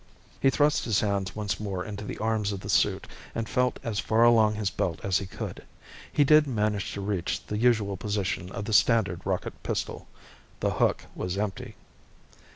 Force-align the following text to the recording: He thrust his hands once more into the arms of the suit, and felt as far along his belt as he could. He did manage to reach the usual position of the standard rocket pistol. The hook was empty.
He 0.41 0.49
thrust 0.49 0.85
his 0.85 1.01
hands 1.01 1.35
once 1.35 1.59
more 1.59 1.85
into 1.85 2.03
the 2.05 2.17
arms 2.17 2.51
of 2.51 2.61
the 2.61 2.71
suit, 2.71 3.05
and 3.35 3.47
felt 3.47 3.77
as 3.83 3.99
far 3.99 4.23
along 4.23 4.55
his 4.55 4.71
belt 4.71 4.99
as 5.03 5.19
he 5.19 5.27
could. 5.27 5.63
He 6.11 6.23
did 6.23 6.47
manage 6.47 6.91
to 6.93 7.01
reach 7.01 7.45
the 7.45 7.57
usual 7.59 7.97
position 7.97 8.51
of 8.51 8.65
the 8.65 8.73
standard 8.73 9.21
rocket 9.25 9.61
pistol. 9.61 10.07
The 10.59 10.71
hook 10.71 11.05
was 11.13 11.37
empty. 11.37 11.75